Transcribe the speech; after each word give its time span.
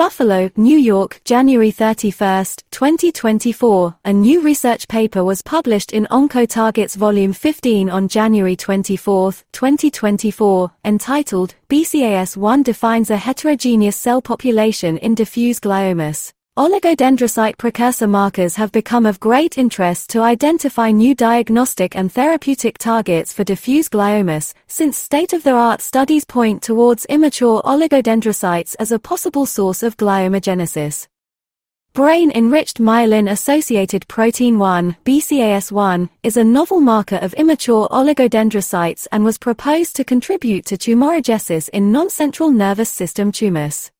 Buffalo, 0.00 0.50
New 0.56 0.78
York, 0.78 1.20
January 1.26 1.70
31, 1.70 2.46
2024. 2.70 3.96
A 4.06 4.12
new 4.14 4.40
research 4.40 4.88
paper 4.88 5.22
was 5.22 5.42
published 5.42 5.92
in 5.92 6.06
Oncotarget's 6.10 6.94
Volume 6.94 7.34
15 7.34 7.90
on 7.90 8.08
January 8.08 8.56
24, 8.56 9.32
2024, 9.52 10.72
entitled 10.86 11.54
BCAS1 11.68 12.64
defines 12.64 13.10
a 13.10 13.18
heterogeneous 13.18 13.94
cell 13.94 14.22
population 14.22 14.96
in 14.96 15.14
diffuse 15.14 15.60
gliomas. 15.60 16.32
Oligodendrocyte 16.58 17.58
precursor 17.58 18.08
markers 18.08 18.56
have 18.56 18.72
become 18.72 19.06
of 19.06 19.20
great 19.20 19.56
interest 19.56 20.10
to 20.10 20.20
identify 20.20 20.90
new 20.90 21.14
diagnostic 21.14 21.94
and 21.94 22.12
therapeutic 22.12 22.76
targets 22.76 23.32
for 23.32 23.44
diffuse 23.44 23.88
gliomas, 23.88 24.52
since 24.66 24.98
state-of-the-art 24.98 25.80
studies 25.80 26.24
point 26.24 26.60
towards 26.60 27.04
immature 27.04 27.62
oligodendrocytes 27.62 28.74
as 28.80 28.90
a 28.90 28.98
possible 28.98 29.46
source 29.46 29.84
of 29.84 29.96
gliomagenesis. 29.96 31.06
Brain-enriched 31.92 32.78
myelin-associated 32.78 34.08
protein 34.08 34.58
1, 34.58 34.96
BCAS1, 35.04 36.08
is 36.24 36.36
a 36.36 36.42
novel 36.42 36.80
marker 36.80 37.16
of 37.22 37.32
immature 37.34 37.86
oligodendrocytes 37.92 39.06
and 39.12 39.24
was 39.24 39.38
proposed 39.38 39.94
to 39.94 40.04
contribute 40.04 40.66
to 40.66 40.76
tumorigenesis 40.76 41.68
in 41.68 41.92
non-central 41.92 42.50
nervous 42.50 42.90
system 42.90 43.30
tumors. 43.30 43.92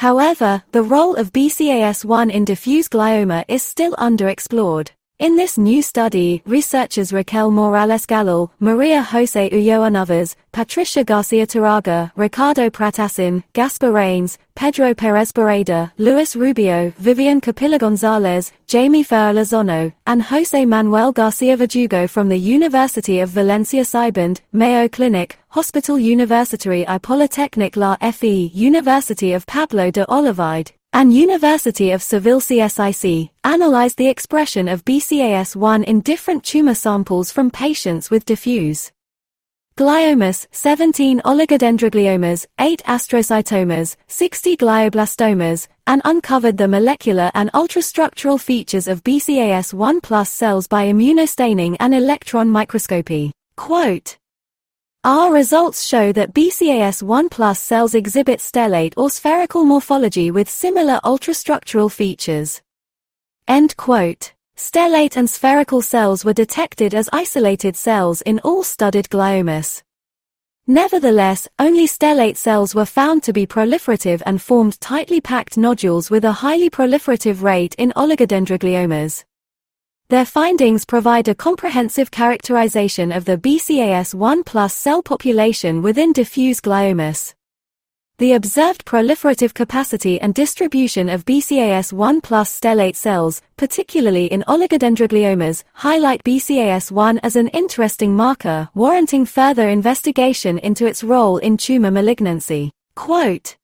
However, 0.00 0.62
the 0.72 0.82
role 0.82 1.14
of 1.14 1.30
BCAS1 1.30 2.32
in 2.32 2.46
diffuse 2.46 2.88
glioma 2.88 3.44
is 3.48 3.62
still 3.62 3.92
underexplored. 3.96 4.92
In 5.20 5.36
this 5.36 5.58
new 5.58 5.82
study, 5.82 6.42
researchers 6.46 7.12
Raquel 7.12 7.50
Morales 7.50 8.06
Gallel, 8.06 8.48
Maria 8.58 9.02
Jose 9.02 9.50
Ulloa 9.50 9.92
Navas, 9.92 10.34
Patricia 10.50 11.04
Garcia 11.04 11.46
Tarraga, 11.46 12.10
Ricardo 12.16 12.70
Prat-Acin, 12.70 13.44
Gaspar 13.52 13.92
Reynes, 13.92 14.38
Pedro 14.54 14.94
Perez 14.94 15.30
Borreda, 15.30 15.92
Luis 15.98 16.34
Rubio, 16.34 16.94
Vivian 16.96 17.38
Capilla 17.42 17.78
Gonzalez, 17.78 18.50
Jamie 18.66 19.02
Ferrer 19.02 19.92
and 20.06 20.22
Jose 20.22 20.64
Manuel 20.64 21.12
Garcia 21.12 21.54
Verdugo 21.54 22.06
from 22.06 22.30
the 22.30 22.38
University 22.38 23.20
of 23.20 23.28
Valencia 23.28 23.84
CIBERNED, 23.84 24.40
Mayo 24.52 24.88
Clinic, 24.88 25.38
Hospital 25.48 25.96
Universitario 25.96 26.86
y 26.88 26.98
Politécnico 26.98 27.76
La 27.76 27.96
Fe, 28.10 28.50
University 28.54 29.34
of 29.34 29.44
Pablo 29.44 29.90
de 29.90 30.06
Olavide, 30.06 30.72
and 30.92 31.12
University 31.12 31.90
of 31.90 32.02
Seville 32.02 32.40
CSIC, 32.40 33.30
analyzed 33.44 33.96
the 33.96 34.08
expression 34.08 34.68
of 34.68 34.84
BCAS1 34.84 35.84
in 35.84 36.00
different 36.00 36.44
tumor 36.44 36.74
samples 36.74 37.30
from 37.30 37.50
patients 37.50 38.10
with 38.10 38.24
diffuse 38.24 38.92
gliomas, 39.80 40.46
17 40.50 41.22
oligodendrogliomas, 41.22 42.44
8 42.58 42.82
astrocytomas, 42.84 43.96
60 44.08 44.58
glioblastomas, 44.58 45.68
and 45.86 46.02
uncovered 46.04 46.58
the 46.58 46.68
molecular 46.68 47.30
and 47.32 47.50
ultrastructural 47.52 48.38
features 48.38 48.86
of 48.86 49.02
BCAS1 49.04 50.02
plus 50.02 50.28
cells 50.28 50.66
by 50.66 50.86
immunostaining 50.86 51.76
and 51.80 51.94
electron 51.94 52.50
microscopy. 52.50 53.32
Quote, 53.56 54.18
our 55.02 55.32
results 55.32 55.82
show 55.86 56.12
that 56.12 56.34
BCAS1 56.34 57.30
plus 57.30 57.58
cells 57.58 57.94
exhibit 57.94 58.38
stellate 58.40 58.92
or 58.98 59.08
spherical 59.08 59.64
morphology 59.64 60.30
with 60.30 60.50
similar 60.50 61.00
ultrastructural 61.02 61.90
features. 61.90 62.60
End 63.48 63.76
quote. 63.78 64.34
Stellate 64.56 65.16
and 65.16 65.30
spherical 65.30 65.80
cells 65.80 66.22
were 66.22 66.34
detected 66.34 66.94
as 66.94 67.08
isolated 67.14 67.76
cells 67.76 68.20
in 68.22 68.40
all 68.40 68.62
studied 68.62 69.08
gliomas. 69.08 69.82
Nevertheless, 70.66 71.48
only 71.58 71.86
stellate 71.86 72.36
cells 72.36 72.74
were 72.74 72.84
found 72.84 73.22
to 73.22 73.32
be 73.32 73.46
proliferative 73.46 74.20
and 74.26 74.42
formed 74.42 74.78
tightly 74.82 75.20
packed 75.22 75.56
nodules 75.56 76.10
with 76.10 76.26
a 76.26 76.32
highly 76.32 76.68
proliferative 76.68 77.42
rate 77.42 77.74
in 77.78 77.90
oligodendrogliomas. 77.96 79.24
Their 80.10 80.24
findings 80.24 80.84
provide 80.84 81.28
a 81.28 81.36
comprehensive 81.36 82.10
characterization 82.10 83.12
of 83.12 83.26
the 83.26 83.38
BCAS1 83.38 84.44
plus 84.44 84.74
cell 84.74 85.04
population 85.04 85.82
within 85.82 86.12
diffuse 86.12 86.60
gliomas. 86.60 87.32
The 88.18 88.32
observed 88.32 88.84
proliferative 88.84 89.54
capacity 89.54 90.20
and 90.20 90.34
distribution 90.34 91.08
of 91.08 91.24
BCAS1 91.24 92.24
plus 92.24 92.58
stellate 92.58 92.96
cells, 92.96 93.40
particularly 93.56 94.26
in 94.26 94.42
oligodendrogliomas, 94.48 95.62
highlight 95.74 96.24
BCAS1 96.24 97.20
as 97.22 97.36
an 97.36 97.46
interesting 97.46 98.16
marker, 98.16 98.68
warranting 98.74 99.24
further 99.24 99.68
investigation 99.68 100.58
into 100.58 100.86
its 100.86 101.04
role 101.04 101.36
in 101.36 101.56
tumor 101.56 101.92
malignancy. 101.92 102.72
Quote, 102.96 103.56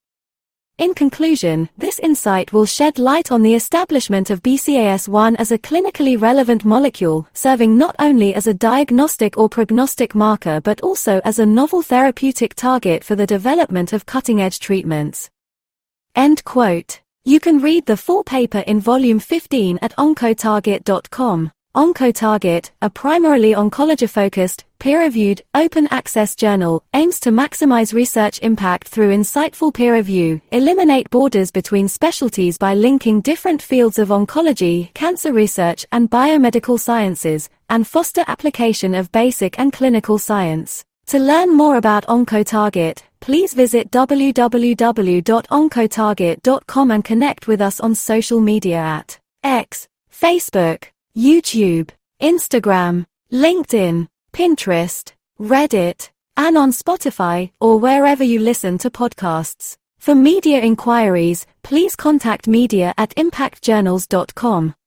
in 0.79 0.93
conclusion, 0.93 1.71
this 1.79 1.99
insight 2.01 2.53
will 2.53 2.67
shed 2.67 2.99
light 2.99 3.33
on 3.33 3.43
the 3.43 3.55
establishment 3.55 4.29
of 4.29 4.43
BCAS1 4.43 5.37
as 5.39 5.51
a 5.51 5.59
clinically 5.59 6.21
relevant 6.21 6.67
molecule, 6.67 7.27
serving 7.33 7.79
not 7.79 7.97
only 7.99 8.35
as 8.35 8.47
a 8.47 8.53
diagnostic 8.53 9.39
or 9.39 9.49
prognostic 9.49 10.15
marker 10.15 10.61
but 10.61 10.83
also 10.83 11.23
as 11.25 11.39
a 11.39 11.47
novel 11.47 11.81
therapeutic 11.81 12.55
target 12.55 13.03
for 13.03 13.17
the 13.17 13.27
development 13.27 13.95
of 13.95 14.05
cutting-edge 14.05 14.59
treatments. 14.59 15.31
End 16.15 16.45
quote. 16.45 17.01
You 17.25 17.41
can 17.41 17.59
read 17.59 17.87
the 17.87 17.97
full 17.97 18.23
paper 18.23 18.59
in 18.59 18.79
volume 18.79 19.19
15 19.19 19.79
at 19.81 19.97
oncotarget.com. 19.97 21.53
OncoTarget, 21.77 22.71
a 22.81 22.89
primarily 22.89 23.53
oncology-focused, 23.53 24.65
peer-reviewed, 24.79 25.43
open-access 25.55 26.35
journal, 26.35 26.83
aims 26.95 27.21
to 27.21 27.31
maximize 27.31 27.93
research 27.93 28.39
impact 28.41 28.89
through 28.89 29.15
insightful 29.15 29.75
peer 29.75 29.95
review, 29.95 30.41
eliminate 30.51 31.11
borders 31.11 31.51
between 31.51 31.87
specialties 31.87 32.57
by 32.57 32.73
linking 32.73 33.21
different 33.21 33.61
fields 33.61 33.99
of 33.99 34.09
oncology, 34.09 34.95
cancer 34.95 35.35
research, 35.35 35.85
and 35.93 36.11
biomedical 36.11 36.81
sciences, 36.81 37.51
and 37.69 37.87
foster 37.87 38.25
application 38.27 38.95
of 38.95 39.13
basic 39.13 39.59
and 39.59 39.71
clinical 39.71 40.19
science. 40.19 40.83
To 41.09 41.19
learn 41.19 41.55
more 41.55 41.77
about 41.77 42.07
OncoTarget, 42.07 43.03
please 43.21 43.53
visit 43.53 43.91
www.oncotarget.com 43.91 46.91
and 46.91 47.05
connect 47.05 47.47
with 47.47 47.61
us 47.61 47.81
on 47.81 47.95
social 47.95 48.41
media 48.41 48.79
at 48.79 49.19
X, 49.45 49.87
Facebook, 50.11 50.85
YouTube, 51.17 51.91
Instagram, 52.21 53.07
LinkedIn, 53.33 54.07
Pinterest, 54.33 55.13
Reddit, 55.41 56.11
and 56.37 56.57
on 56.57 56.71
Spotify 56.71 57.51
or 57.61 57.79
wherever 57.79 58.23
you 58.23 58.39
listen 58.39 58.79
to 58.79 58.91
podcasts. 58.91 59.77
For 59.99 60.15
media 60.15 60.61
inquiries, 60.61 61.47
please 61.65 61.97
contact 61.97 62.47
media 62.47 62.95
at 62.97 63.11
impactjournals.com. 63.17 64.77